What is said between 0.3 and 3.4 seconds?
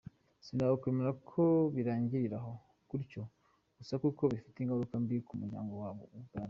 Sinakwemera ko birangirira aho gutyo